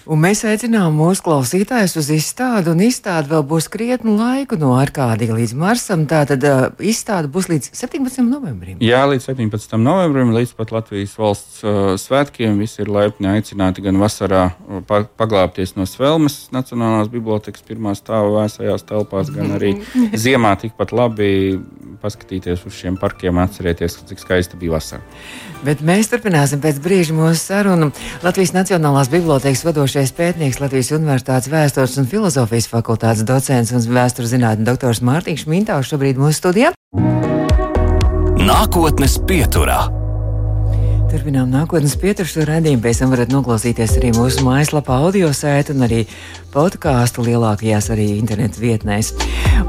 [0.04, 5.32] Un mēs aicinām mūsu klausītājus uz izstādi, un izstāde vēl būs krietnu laiku no Arkādija
[5.38, 6.04] līdz Marsam.
[6.12, 8.20] Tātad uh, izstāde būs līdz 17.
[8.28, 8.82] novembrim.
[8.84, 9.78] Jā, līdz 17.
[9.80, 12.60] novembrim, līdz pat Latvijas valsts uh, svētkiem.
[12.60, 14.50] Visi ir laipni aicināti gan vasarā
[14.90, 19.78] pa paglābties no Svelmes Nacionālās bibliotekas pirmā stāva vēsajās telpās, gan arī
[20.26, 21.32] ziemā tikpat labi
[22.04, 25.02] paskatīties uz šiem parkiem, atcerēties, cik skaista bija vasara.
[25.64, 27.90] Bet mēs turpināsim pēc brīža mūsu sarunu.
[28.26, 34.68] Latvijas Nacionālās bibliotekas vadošais pētnieks, Latvijas Universitātes vēstures un filozofijas fakultātes docents un vēstures zinātņu
[34.68, 36.76] doktors Mārtiņš Mintāvs šobrīd mūsu studijā.
[38.44, 40.03] Nākotnes pieturā.
[41.14, 42.82] Turpinām nākotnes pieturšu redzējumu.
[42.82, 46.00] Pēc tam varat noklausīties arī mūsu mājaslapā, audio sēta un arī
[46.50, 49.12] podkāstu lielākajās arī internetu vietnēs.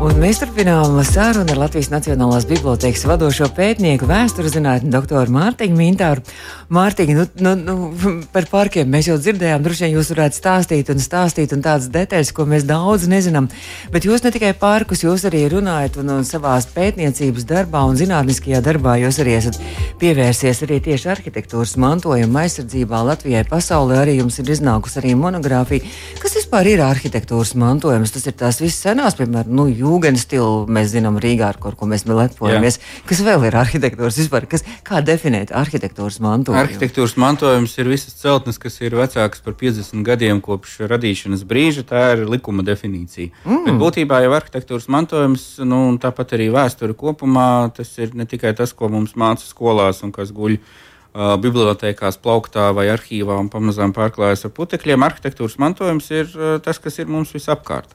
[0.00, 6.24] Un mēs turpinām sarunu ar Latvijas Nacionālās bibliotekas vadošo pētnieku, vēstures zinātni, doktoru Mārtiņu Mintāru.
[6.72, 7.54] Mārtiņa, nu, nu,
[7.92, 11.90] nu, par parkiem mēs jau dzirdējām, droši vien jūs varētu stāstīt un stāstīt un tādas
[11.92, 13.50] detaļas, ko mēs daudz nezinām.
[13.92, 18.62] Bet jūs ne tikai parkus, jūs arī runājat un, un savā pētniecības darbā un zinātniskajā
[18.64, 19.58] darbā jūs arī esat
[20.00, 25.84] pievērsies arī tieši arhitektūras mantojuma aizsardzībā Latvijai pasaulē arī jums ir iznākusi arī monogrāfija.
[26.22, 28.14] Kas vispār ir arhitektūras mantojums?
[28.14, 32.06] Tas ir tās visas senās, piemēram, nu, jūgens stila, mēs zinām Rīgā, ar ko mēs
[32.08, 32.80] lepojamies.
[33.08, 34.48] Kas vēl ir arhitektūras vispār?
[34.50, 36.63] Kas, kā definēt arhitektūras mantojumu?
[36.64, 41.84] Arhitektūras mantojums ir visas celtnes, kas ir vecākas par 50 gadiem kopš radīšanas brīža.
[41.88, 43.32] Tā ir likuma definīcija.
[43.44, 43.64] Mm.
[43.68, 48.74] Bet būtībā jau arhitektūras mantojums, nu, tāpat arī vēsture kopumā, tas ir ne tikai tas,
[48.76, 54.46] ko mums māca skolās un kas guļ uh, bibliotekās, plauktā vai arhīvā un pamazām pārklājas
[54.48, 55.04] ar putekļiem.
[55.08, 57.94] Arhitektūras mantojums ir uh, tas, kas ir mums visapkārt.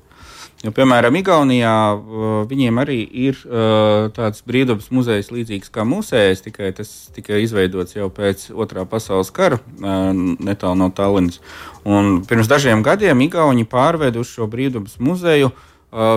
[0.59, 6.73] Jo, piemēram, Igaunijā uh, viņiem arī ir uh, tāds brīvdabas muzejs līdzīgs kā mūsējais, tikai
[6.75, 11.39] tas tika izveidots jau pēc otrā pasaules kara, uh, netālu no Tallinas.
[11.87, 15.65] Un pirms dažiem gadiem Igauni pārveda uz šo brīvdabas muzeju uh,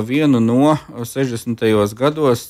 [0.05, 1.95] vienu no 60.
[1.97, 2.43] gados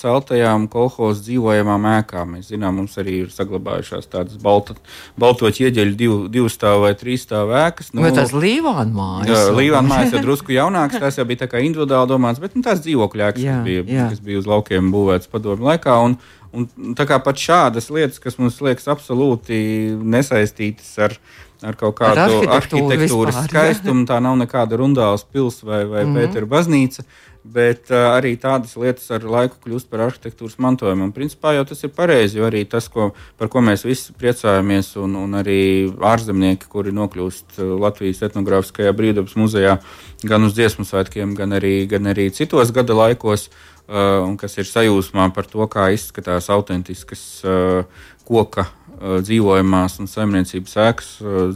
[0.00, 2.34] celtajām kolekcijas dzīvojamām ēkām.
[2.34, 4.74] Mēs zinām, mums arī ir saglabājušās tādas balta,
[5.20, 7.92] balto ķieģeļu divu, divu stāvu vai trīs stāvu ēkas.
[7.94, 9.50] Nu, Vai tas Līvāna mājas?
[9.54, 13.44] Līvāna mājas ir drusku jaunāks, tās jau bija individuāli domāts, bet nu, tās dzīvokļu ēkas,
[13.44, 14.08] jā, kas, bija, jā.
[14.10, 16.00] kas bija uz laukiem būvētas padomu laikā.
[16.08, 16.18] Un,
[16.54, 19.58] un tā kā pat šādas lietas, kas mums liekas absolūti
[20.00, 21.18] nesaistītas ar
[21.64, 24.06] ar kaut kādu ar arhitektūras vispār, skaistumu.
[24.08, 26.18] Tā nav nekāda rundāls pils vai, vai mm -hmm.
[26.18, 27.04] Pētera baznīca.
[27.44, 31.04] Bet uh, arī tādas lietas ar laiku kļūst par arhitektūras mantojumu.
[31.04, 34.96] Un, principā jau tas ir pareizi, jo arī tas, ko, par ko mēs visi priecājamies,
[34.96, 39.78] un, un arī ārzemnieki, kuri nokļūst Latvijas etnogrāfiskajā brīvdabas muzejā,
[40.22, 44.68] gan uz dziesmu svētkiem, gan arī, gan arī citos gada laikos, uh, un kas ir
[44.68, 47.84] sajūsmā par to, kā izskatās autentiskas uh,
[48.24, 51.08] koka Uh, dzīvojamās un saimniecības ēkas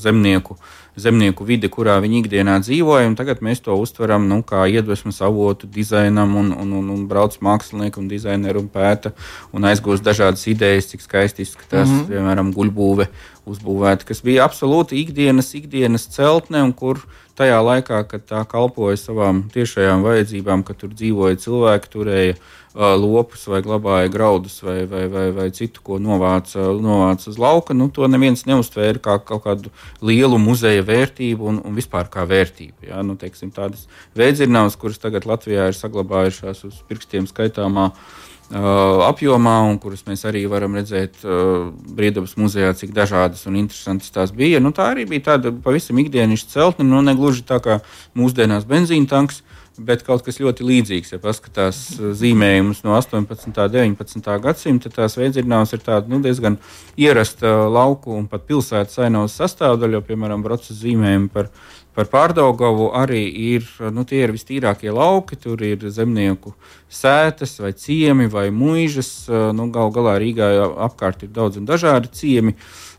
[0.02, 0.56] zemnieku,
[0.98, 3.12] zemnieku vide, kurā viņi ikdienā dzīvoja.
[3.16, 8.02] Tagad mēs to uztveram nu, kā iedvesmas avotu dizainam, un, un, un, un brauc mākslinieki
[8.02, 9.14] un dizaineri un pēta
[9.54, 12.10] un aizgūst dažādas idejas, cik skaisti izskatās, mm -hmm.
[12.10, 13.06] piemēram, guļbūve
[13.46, 17.04] uzbūvēta, kas bija absolūti ikdienas, ikdienas celtne, un kur
[17.38, 22.38] tajā laikā, kad tā kalpoja savām tiešajām vajadzībām, kad tur dzīvoja cilvēki, turēja
[22.78, 27.88] lopus vai glabāja graudus vai, vai, vai, vai citu, ko novāca, novāca uz lauka, nu,
[27.90, 29.72] to neviens neuztvēra kā kaut kādu
[30.04, 32.90] lielu muzeja vērtību un, un vispār kā vērtību.
[32.90, 33.02] Ja?
[33.06, 37.90] Nu, teiksim, tādas veidzirnavas, kuras tagad Latvijā ir saglabājušās uz pirkstiem skaitāmā.
[37.90, 44.10] Uh, apjomā, un kuras mēs arī varam redzēt uh, Brīvdabas muzejā, cik dažādas un interesantas
[44.14, 44.60] tās bija.
[44.60, 47.80] Nu, tā arī bija tāda pavisam ikdienišķa celtne, nu, ne gluži tā kā
[48.16, 49.42] mūsdienās benzīna tanks,
[49.78, 51.14] bet kaut kas ļoti līdzīgs.
[51.14, 53.48] Ja paskatās uh, zīmējumus no 18.
[53.48, 54.30] un 19.
[54.44, 56.58] gadsimta, tās veidzirnavas ir tāda nu, diezgan
[56.98, 61.52] ierasta lauku un pat pilsētas ainavas sastāvdaļa, jo, piemēram, brocas zīmējumi par,
[61.96, 66.54] par Pārdaugavu arī ir, nu, tie ir vistīrākie lauki, tur ir zemnieku
[66.90, 70.52] sētas vai ciemi vai muižas, uh, nu, gal galā Rīgā
[70.88, 72.58] apkārt ir daudz un dažādi ciemi.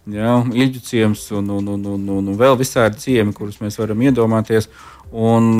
[0.09, 4.69] Ja, Ilģu ciems un, un, un, un, un, vēl visādi ciemi, kurus mēs varam iedomāties.
[5.09, 5.57] Un,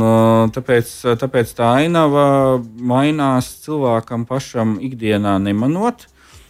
[0.53, 2.23] tāpēc, tāpēc tā ainava
[2.61, 6.05] mainās cilvēkam pašam ikdienā nemanot.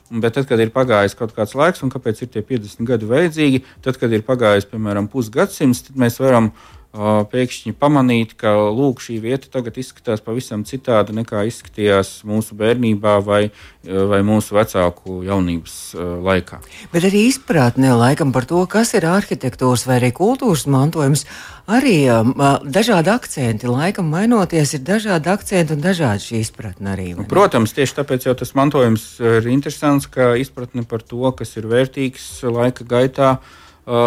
[0.09, 3.61] Bet tad, kad ir pagājis kaut kāds laiks, un kāpēc ir tie 50 gadi vajadzīgi,
[3.85, 9.19] tad, kad ir pagājis piemēram pusgadsimts, tad mēs varam uh, pēkšņi pamanīt, ka lūk, šī
[9.21, 13.51] vieta tagad izskatās pavisam citādi nekā izskatījās mūsu bērnībā vai,
[13.85, 16.57] vai mūsu vecāku jaunības uh, laikā.
[16.93, 21.27] Bet arī izpratne laikam par to, kas ir arhitektūras vai arī kultūras mantojums
[21.69, 22.33] arī um,
[22.65, 23.69] dažādi akcenti.
[23.69, 27.09] Laikam mainoties, ir dažādi akcenti un dažādi šī izpratne arī.
[27.29, 32.31] Protams, tieši tāpēc jau tas mantojums ir interesants, ka izpratne par to, kas ir vērtīgs
[32.49, 33.37] laika gaitā.
[33.37, 33.57] Uh,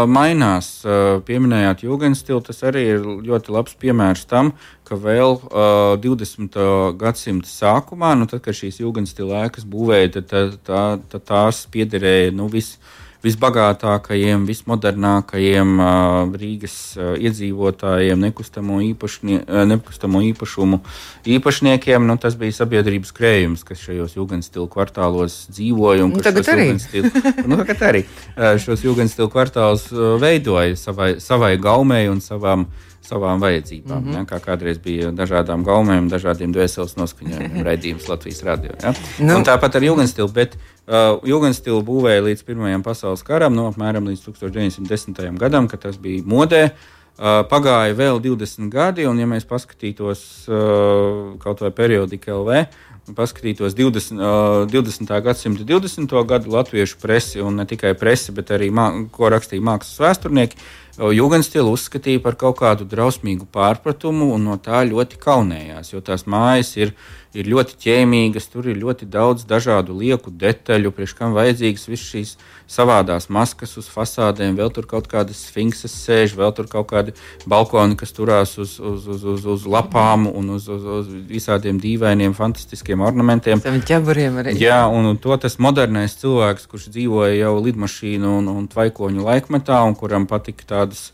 [0.07, 0.68] mainās.
[0.87, 4.53] Uh, pieminējāt jūgenstilu, tas arī ir ļoti labs piemērs tam,
[4.87, 6.59] ka vēl uh, 20.
[7.01, 12.35] gadsimta sākumā, nu, tad, kad šīs jūgenstila ēkas būvēja, tad tā, tā, tā, tās piederēja
[12.37, 12.79] nu, viss
[13.22, 15.80] visbagātākajiem, vismodernākajiem
[16.38, 20.80] Rīgas iedzīvotājiem, nekustamo, īpašnie, nekustamo īpašumu
[21.37, 22.06] īpašniekiem.
[22.08, 26.08] Nu, tas bija sabiedrības krējums, kas šajos jūgenstilu kvartālos dzīvoja.
[26.12, 26.66] Nu, tagad arī.
[27.46, 28.00] nu, tagad arī
[28.61, 29.87] šos jūgenstilu kvartālus
[30.20, 32.66] veidoja savai, savai gaumei un savām
[33.12, 34.01] savām vajadzībām.
[34.03, 34.16] Mm -hmm.
[34.16, 38.72] ja, kā kādreiz bija dažādām gaumēm, dažādiem dvēseles noskaņojumiem, raidījums Latvijas radio.
[38.83, 38.94] Ja.
[39.18, 39.37] Nu.
[39.37, 44.09] Un tāpat ar Jugendstilu, bet uh, Jugendstilu būvēja līdz Pirmajam pasaules karam, no nu, apmēram
[44.09, 45.38] līdz 1910.
[45.38, 46.70] gadam, kad tas bija modē.
[47.12, 52.62] Uh, pagāja vēl 20 gadi, un, ja mēs paskatītos uh, kaut vai periodiku LV,
[53.11, 55.12] paskatītos 20, uh, 20.
[55.22, 56.14] gadsimta 20.
[56.27, 58.70] gadu latviešu presi, un ne tikai presi, bet arī,
[59.12, 60.57] ko rakstīja mākslas vēsturnieki,
[61.00, 66.74] Jūgenstilu uzskatīja par kaut kādu drausmīgu pārpratumu un no tā ļoti kaunējās, jo tās mājas
[66.76, 66.92] ir,
[67.33, 72.35] ir ļoti ķēmīgas, tur ir ļoti daudz dažādu lieku detaļu, priekš kam vajadzīgas visas šīs
[72.72, 77.14] savādās maskas uz fasādēm, vēl tur kaut kādas sfinkses sēž, vēl tur kaut kādi
[77.48, 82.37] balkoni, kas turās uz, uz, uz, uz, uz lapām un uz, uz, uz visādiem dīvainiem,
[82.37, 83.64] fantastiskiem ornamentiem.
[84.61, 89.96] Jā, un to tas modernais cilvēks, kurš dzīvoja jau lidmašīnu un, un tvaikoņu laikmetā un
[89.98, 91.11] kuram patika tā tādas,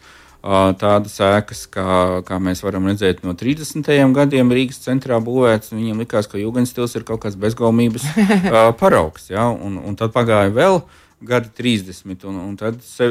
[0.80, 1.88] tādas ēkas, kā,
[2.26, 3.90] kā mēs varam redzēt no 30.
[4.16, 5.74] gadiem Rīgas centrā būvētas.
[5.74, 8.06] Viņiem likās, ka Jugendstils ir kaut kāds bezgaumības
[8.80, 9.28] paraugs.
[9.32, 9.50] Ja?
[9.52, 10.82] Un, un tad pagāja vēl
[11.20, 12.24] gadi 30.
[12.30, 13.08] Un, un tad se,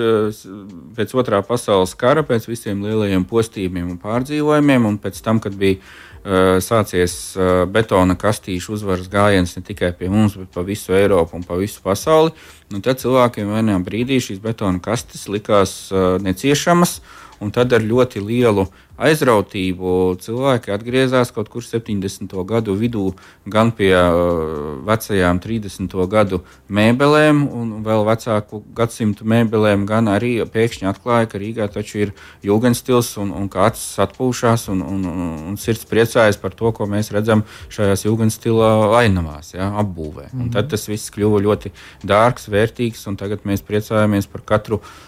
[0.98, 5.82] pēc otrā pasaules kara, pēc visiem lielajiem postījumiem un pārdzīvojumiem, un pēc tam, kad bija
[6.64, 11.46] sācies uh, betona kastīšu uzvaras gājiens ne tikai pie mums, bet pa visu Eiropu un
[11.48, 12.34] pa visu pasauli,
[12.74, 17.00] nu, tad cilvēkiem vienā brīdī šīs betona kastes likās uh, neciešamas,
[17.40, 22.34] un tad ar ļoti lielu aizrautību cilvēki atgriezās kaut kur 70.
[22.50, 23.12] gadu vidū,
[23.46, 23.94] gan pie
[24.88, 25.94] vecajām 30.
[26.10, 26.42] gadu
[26.74, 32.14] mēbelēm, un vēl vecāku gadsimtu mēbelēm, gan arī pēkšņi atklāja, ka Rīgā taču ir
[32.46, 37.14] jūgenstils un, un kāds atpūšās un, un, un, un sirds priecājas par to, ko mēs
[37.14, 40.32] redzam šajās jūgenstila ainavās, ja, apbūvē.
[40.32, 40.48] Mm -hmm.
[40.48, 41.72] Un tad tas viss kļuva ļoti
[42.04, 45.07] dārgs, vērtīgs, un tagad mēs priecājamies par katru o,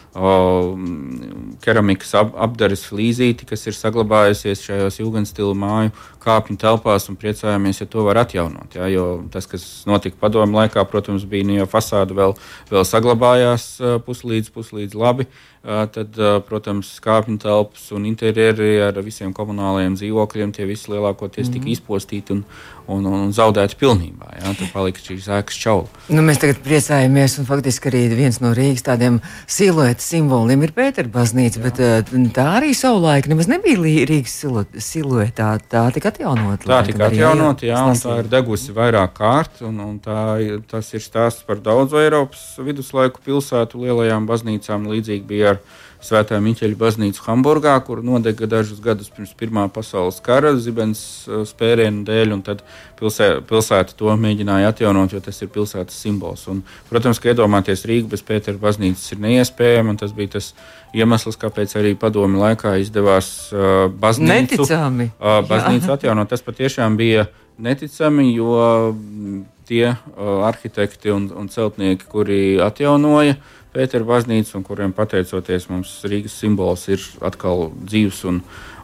[1.63, 5.93] keramikas ap, apdares flīzīti, kas ir saglabājusies šajos jūgenstila māju
[6.23, 8.75] kāpņu telpās, un priecājamies, ja to var atjaunot.
[8.75, 12.35] Ja, jo tas, kas notika padomu laikā, protams, bija ne nu jau fasāde vēl,
[12.71, 13.69] vēl saglabājās
[14.07, 15.29] puslīdz, puslīdz labi.
[15.59, 16.15] Tad,
[16.47, 21.53] protams, kāpņu telpas un interjeri ar visiem komunālajiem dzīvokļiem, tie visi lielākoties mm -hmm.
[21.53, 21.73] tika mhm.
[21.73, 22.43] izpostīti un,
[22.87, 24.29] un, un zaudēti pilnībā.
[24.39, 25.89] Jā, tur palika šīs ēkas čaula.
[26.07, 31.11] Nu, mēs tagad priecājamies, un faktiski arī viens no Rīgas tādiem silueta simboliem ir Pētera
[31.11, 31.63] baznīca, jā.
[31.67, 34.39] bet tā arī savulaik nemaz nebija Rīgas
[34.77, 35.49] siluetā.
[35.69, 36.63] Tā tika atjaunot.
[36.65, 40.39] Tā tika atjaunot, jā, un tā ir degusi vairāk kārt, un, un tā,
[40.71, 44.87] tas ir stāsts par daudzu Eiropas viduslaiku pilsētu lielajām baznīcām.
[44.89, 45.61] Līdzīgi bija ar
[45.99, 52.05] Svētā Miķeļa baznīcu Hamburgā, kur nodega dažus gadus pirms Pirmā pasaules kara zibens uh, spērienu
[52.07, 52.61] dēļ, un tad
[53.01, 56.45] pilsē, pilsēta to mēģināja atjaunot, jo tas ir pilsētas simbols.
[56.51, 60.53] Un, protams, ka iedomāties Rīgu bez Pētera baznīcas ir neiespējami, un tas bija tas
[60.95, 65.11] iemesls, kāpēc arī padomi laikā izdevās uh, baznīcu, Neticami.
[65.19, 66.31] uh, baznīcu atjaunot.
[66.31, 67.27] Tas patiešām bija
[67.59, 68.55] neticami, jo
[68.95, 75.67] mm, tie uh, arhitekti un, un celtnieki, kuri atjaunoja, uh, Pētera baznīca, un kuriem pateicoties
[75.69, 78.39] mums Rīgas simbols ir atkal dzīves un,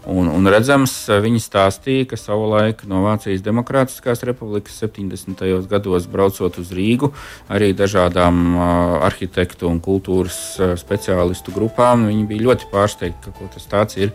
[0.05, 0.93] un, un redzams.
[1.25, 5.41] Viņi stāstīja, ka savulaik no Vācijas Demokrātiskās republikas 70.
[5.71, 7.09] gados braucot uz Rīgu,
[7.49, 8.65] arī dažādām uh,
[9.09, 14.13] arhitektu un kultūras uh, speciālistu grupām, viņi bija ļoti pārsteigti, ka tas tāds ir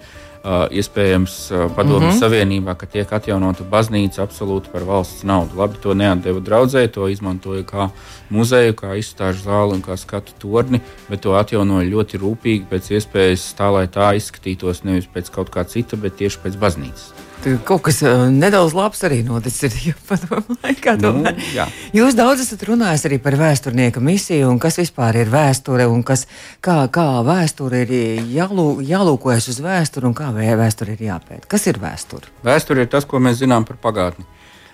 [0.70, 1.35] iespējams
[1.76, 2.20] padomju mm -hmm.
[2.20, 5.57] Savienībā, ka tiek atjaunota baznīca absolūti par valsts naudu.
[5.57, 7.88] Labi, to neatdeva draudzēji, to izmantoja kā
[8.31, 13.55] muzeju, kā izstāžu zāli un kā skatu torni, bet to atjaunoja ļoti rūpīgi, pēc iespējas
[13.59, 17.30] tā, lai tā izskatītos nevis pēc kaut kā cita, bet tieši pēc baznīcas.
[17.64, 18.00] Kaut kas
[18.33, 19.76] nedaudz labs arī noticis
[20.09, 20.96] padomu laikā.
[21.00, 21.12] Nu,
[21.55, 21.66] jā.
[21.96, 26.26] Jūs daudz esat runājis arī par vēsturnieka misiju un kas vispār ir vēsture un kas,
[26.64, 27.94] kā, kā vēsture ir
[28.35, 31.48] jālū, jālūkojas uz vēsturi un kā vēsture ir jāpēta.
[31.50, 32.31] Kas ir vēsture?
[32.46, 34.26] Vēsture ir tas, ko mēs zinām par pagātni.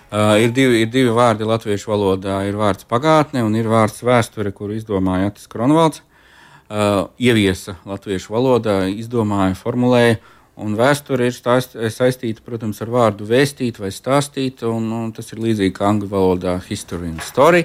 [0.07, 2.39] Uh, ir, divi, ir divi vārdi latviešu valodā.
[2.47, 6.03] Ir vārds pagātne un ir vārds vēsture, kuru izdomāja Atis Kronvalds.
[6.67, 10.17] Uh, ieviesa latviešu valodā, izdomāja, formulēja.
[10.17, 15.29] Uh, Un vēsture ir stāst, saistīta, protams, ar vārdu vēstīt vai stāstīt, un, un tas
[15.29, 17.61] ir līdzīgi kā angļu valodā history un story.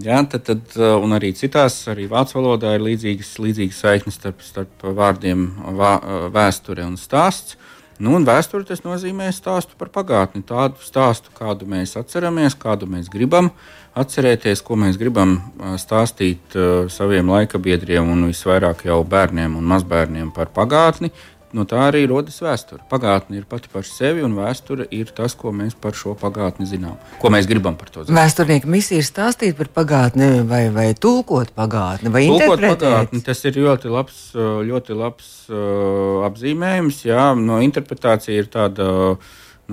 [0.00, 0.72] Ja, tad, tad,
[1.04, 5.44] un arī citās, arī vācu valodā ir līdzīgas, līdzīgas saiknes starp, starp vārdiem
[5.76, 5.98] vā,
[6.32, 7.58] vēsture un stāsts.
[8.00, 13.12] Nu, un vēsture tas nozīmē stāstu par pagātni, tādu stāstu, kādu mēs atceramies, kādu mēs
[13.12, 13.52] gribam
[13.92, 15.36] atcerēties, ko mēs gribam
[15.78, 16.56] stāstīt
[16.90, 21.12] saviem laikabiedriem un visvairāk jau bērniem un mazbērniem par pagātni,
[21.52, 22.80] No tā arī rodas vēsture.
[22.88, 26.96] Pagātne ir pati par sevi, un vēsture ir tas, ko mēs par šo pagātni zinām.
[27.20, 28.16] Ko mēs gribam par to zināt.
[28.16, 33.20] Vēsturnieka misija ir stāstīt par pagātni, vai, vai tulkot pagātni, vai tulkot pagātni.
[33.26, 34.24] Tas ir ļoti labs,
[34.72, 37.04] ļoti labs uh, apzīmējums.
[37.10, 38.90] Jā, no interpretācija ir tāda.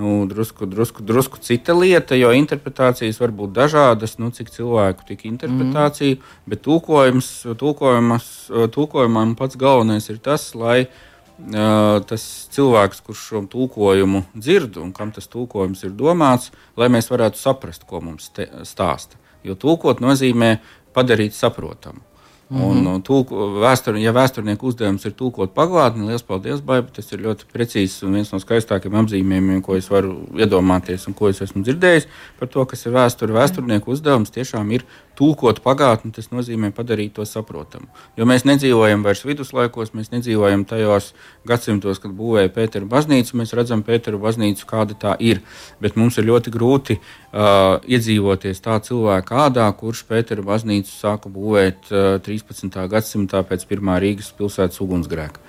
[0.00, 5.26] Nu, drusku, drusku, drusku cita lieta, jo interpretācijas var būt dažādas, nu, cik cilvēku tik
[5.28, 6.46] interpretācija, mm.
[6.48, 11.09] bet tulkojums, tulkojumam pats galvenais ir tas, lai uh,
[12.10, 17.40] tas cilvēks, kurš šo tulkojumu dzird un kam tas tulkojums ir domāts, lai mēs varētu
[17.40, 18.30] saprast, ko mums
[18.68, 19.18] stāsta.
[19.44, 20.58] Jo tulkot nozīmē
[20.94, 22.00] padarīt saprotamu.
[22.50, 22.94] Mm -hmm.
[22.94, 26.88] Un, tulko, vēstur, ja vēsturnieku uzdevums ir tulkot pagātni, liels paldies, Baiba.
[26.92, 31.28] Tas ir ļoti precīzs un viens no skaistākajiem apzīmējumiem, ko es varu iedomāties un ko
[31.28, 32.08] es esmu dzirdējis
[32.40, 33.32] par to, kas ir vēsture.
[33.32, 34.84] Vēsturnieku uzdevums tiešām ir
[35.20, 37.90] tulkot pagātni, tas nozīmē padarīt to saprotamu.
[38.16, 41.10] Jo mēs nedzīvojam vairs viduslaikos, mēs nedzīvojam tajos
[41.48, 43.36] gadsimtos, kad būvēja Pētera baznīcu.
[43.40, 45.42] Mēs redzam Pētera baznīcu, kāda tā ir.
[45.82, 51.92] Bet mums ir ļoti grūti uh, iedzīvoties tā cilvēka ādā, kurš Pētera baznīcu sāka būvēt
[51.92, 52.80] uh, 13.
[52.94, 55.44] gadsimtā pēc pirmā Rīgas pilsētas ugunsgrēka.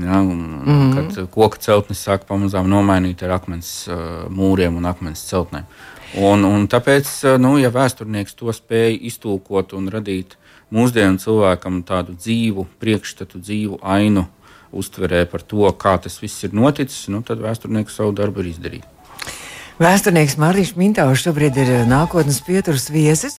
[0.00, 0.92] Ja, un, mm -hmm.
[0.96, 5.66] Kad koka celtnes sāka pamazām nomainīt ar akmens uh, mūriem un akmens celtnēm.
[6.18, 10.34] Un, un tāpēc, eh, nu, ja vēsturnieks to spēja iztulkot un radīt
[10.74, 14.26] mūsdienu cilvēkam tādu dzīvu priekšstatu, dzīvu ainu
[14.74, 18.96] uztverē par to, kā tas viss ir noticis, nu, tad vēsturnieks savu darbu ir izdarījis.
[19.80, 23.38] Vēsturnieks Mārtiņš Mintāvs šobrīd ir eh, nākotnes pieturas viesis.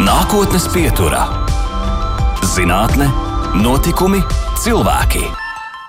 [0.00, 1.28] Nākotnes pieturā-
[2.56, 3.12] zinātne,
[3.60, 4.24] notikumi,
[4.64, 5.43] cilvēki.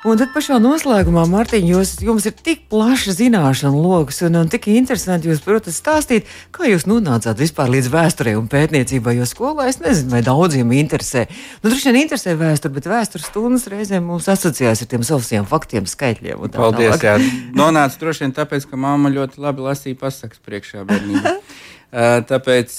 [0.05, 4.67] Un tad pašā noslēgumā, Mārtiņ, jūs, jums ir tik plaša zināšana lokus un, un tik
[4.69, 9.15] interesanti jūs, protams, stāstīt, kā jūs nonācāt vispār līdz vēsturei un pētniecībai.
[9.17, 11.25] Jo skolā es nezinu, vai daudziem interesē.
[11.63, 15.89] Nu, droši vien interesē vēsture, bet vēstures stundas reizēm mums asociējas ar tiem saviem faktiem,
[15.89, 16.45] skaitļiem.
[16.53, 17.01] Tā Paldies!
[17.01, 17.17] Jā.
[17.57, 21.39] Nonāca droši vien tāpēc, ka mamma ļoti labi lasīja pasakas priekšā bērnībā.
[22.29, 22.73] Tāpēc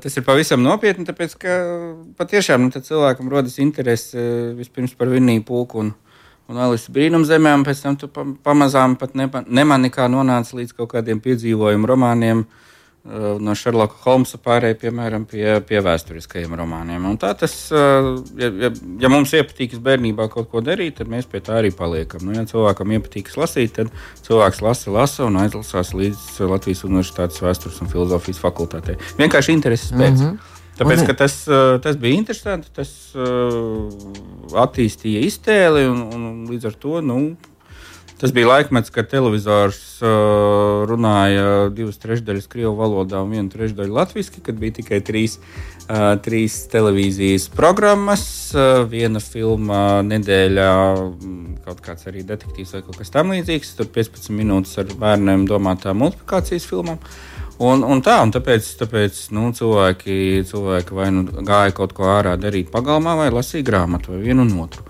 [0.00, 1.56] tas ir pavisam nopietni, tāpēc ka
[2.16, 4.22] patiešām nu, cilvēkam rodas interese
[4.56, 5.90] vispirms par vinnību pulku un,
[6.50, 8.10] un Alice brīnumzemē, un pēc tam tu
[8.44, 12.44] pamazām pat nemani kā nonāca līdz kaut kādiem piedzīvojumu romāniem.
[13.04, 17.02] Uh, no Šerloka Holmsa pārējai, piemēram, pie, pie vēsturiskajiem romāniem.
[17.04, 18.70] Un tā tas, uh, ja, ja,
[19.02, 22.24] ja mums iepatīkas bērnībā kaut ko darīt, tad mēs pie tā arī paliekam.
[22.24, 23.92] Nu, ja cilvēkam iepatīkas lasīt, tad
[24.24, 28.96] cilvēks lasa, lasa un aizlasās līdz Latvijas Universitātes vēstures un filozofijas fakultātei.
[29.20, 30.16] Vienkārši intereses pēc.
[30.16, 30.53] Mm -hmm.
[30.74, 33.90] Tāpēc tas, uh, tas bija interesanti, tas uh,
[34.58, 37.18] attīstīja iztēli, un, un līdz ar to nu,
[38.18, 44.42] tas bija laikmets, kad televizors uh, runāja divas trešdaļas krievu valodā un vienu trešdaļu latviešu,
[44.42, 45.36] kad bija tikai trīs,
[45.84, 48.24] uh, trīs televīzijas programmas,
[48.56, 50.72] uh, viena filma nedēļā,
[51.12, 56.02] mm, kaut kāds arī detektīvs vai kaut kas tamlīdzīgs, tur 15 minūtes ar bērniem domātām
[56.02, 56.98] multiplikācijas filmām.
[56.98, 62.08] Uh, Un, un tā, un tāpēc, tāpēc nu, cilvēki, cilvēki vai nu gāja kaut ko
[62.16, 64.82] ārā darīt pagalmā, vai lasīja grāmatu, vai vienu un otru.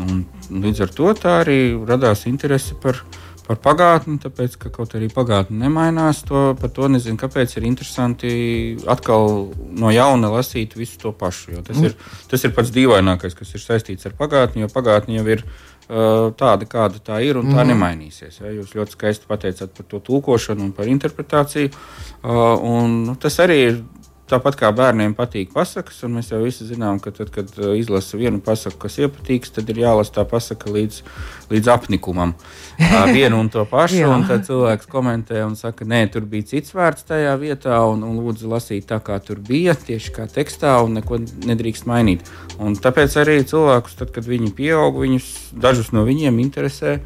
[0.00, 0.22] Un,
[0.62, 3.02] līdz ar to tā arī radās interese par,
[3.44, 6.22] par pagātni, tāpēc, ka kaut arī pagātne nemainās.
[6.30, 8.32] To, par to nezinu, kāpēc ir interesanti
[8.88, 11.60] atkal no jauna lasīt visu to pašu.
[11.66, 11.90] Tas, mm.
[11.90, 15.44] ir, tas ir pats dīvainākais, kas ir saistīts ar pagātni, jo pagātne jau ir
[15.90, 17.70] tāda, kāda tā ir, un tā mm.
[17.72, 18.40] nemainīsies.
[18.42, 18.52] Ja?
[18.54, 21.72] Jūs ļoti skaisti pateicāt par to tulkošanu un par interpretāciju.
[22.22, 23.80] Un, nu, tas arī ir
[24.30, 28.18] tāpat kā bērniem patīk pasakas, un mēs jau visi zinām, ka tad, kad uh, izlasa
[28.20, 31.00] vienu pasaku, kas iepatīks, tad ir jālasa tā pasaka līdz,
[31.50, 32.34] līdz apnikumam.
[33.16, 37.04] Vienu un to pašu, un tad cilvēks komentē un saka, nē, tur bija cits vārds
[37.08, 41.20] tajā vietā, un, un lūdzu lasīt tā, kā tur bija, tieši kā tekstā, un neko
[41.50, 42.24] nedrīkst mainīt.
[42.60, 47.00] Un tāpēc arī cilvēkus, tad, kad viņi pieaug, viņus dažus no viņiem interesē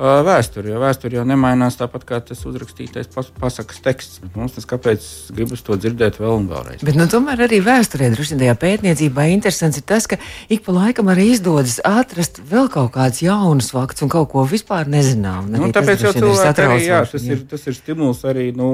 [0.00, 0.72] vēsturi.
[0.72, 4.22] Jo vēsture jau nemainās tāpat kā tas uzrakstītais pas, pasakas teksts.
[4.34, 5.04] Mums tas kāpēc
[5.36, 6.84] gribas to dzirdēt vēl un vēlreiz.
[6.86, 10.74] Bet, nu, tomēr arī vēsturē, droši vien tajā pētniecībā, interesants ir tas, ka ik pa
[10.76, 15.50] laikam arī izdodas atrast vēl kaut kādus jaunus faktus un kaut ko vispār nezinām.
[15.52, 17.36] Nu, tāpēc jau cilvēki arī, jā, tas, jā.
[17.36, 18.50] Ir, tas ir stimuls arī.
[18.56, 18.70] Nu,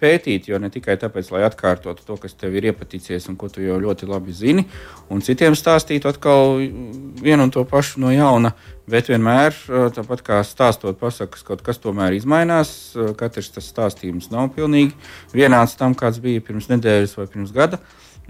[0.00, 3.62] pētīt, jo ne tikai tāpēc, lai atkārtotu to, kas tev ir iepaticies un ko tu
[3.64, 4.66] jau ļoti labi zini,
[5.12, 6.58] un citiem stāstītu atkal
[7.20, 8.54] vienu un to pašu no jauna,
[8.90, 9.54] Bet vienmēr,
[9.94, 12.70] tāpat kā stāstot pasakas, kaut kas tomēr izmainās.
[13.18, 14.96] Katrs tas stāstījums nav pilnīgi
[15.36, 17.78] vienāds tam, kāds bija pirms nedēļas vai pirms gada.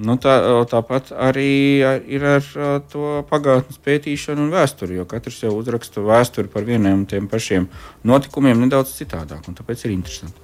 [0.01, 0.35] Nu, tā,
[0.69, 2.45] tāpat arī ir ar
[2.93, 7.69] to pagātnes pētīšanu un vēsturi, jo katrs jau uzraksta vēsturi par vieniem un tiem pašiem
[8.09, 10.41] notikumiem nedaudz citādāk, un tāpēc ir interesanti.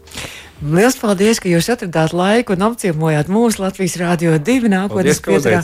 [0.65, 5.59] Lielas paldies, ka jūs atradāt laiku un apciemojāt mūsu Latvijas Rādio 2 nākotnes pieturā.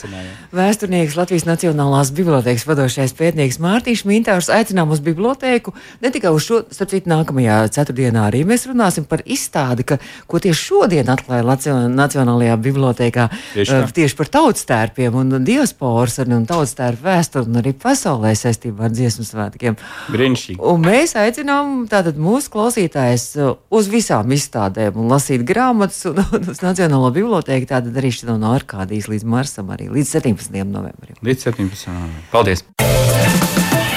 [0.53, 5.72] Vēsturnieks Latvijas Nacionālās bibliotēkas vadošais pētnieks Mārtiņš Mintārs aicinām uz bibliotēku.
[6.05, 9.97] Ne tikai uz šo, starp citu, nākamajā ceturtdienā arī mēs runāsim par izstādi, ka,
[10.28, 11.57] ko tieši šodien atklāja
[11.88, 18.34] Nacionālajā bibliotēkā tieši, uh, tieši par tautstērpiem un diasporas un tautstērpu vēsturi un arī pasaulē
[18.36, 19.80] saistībā ar dziesmu svētkiem.
[20.12, 20.61] Brīnišķīgi.
[20.61, 23.26] Un mēs aicinām tātad mūsu klausītājs
[23.72, 27.68] uz visām izstādēm bibliotēkām un lasīt grāmatas un, un uz Nacionālo bibliotēku.
[27.70, 30.64] Tāda darīšana no Arkādijas līdz Marsam arī līdz 17.
[30.64, 31.16] novembrim.
[31.22, 31.88] Līdz 17.
[31.92, 32.22] novembrim.
[32.32, 32.64] Paldies!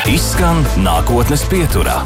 [0.06, 2.04] Izskan nākotnes pieturā.